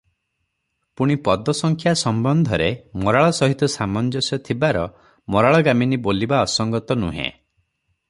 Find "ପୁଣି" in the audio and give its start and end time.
1.01-1.17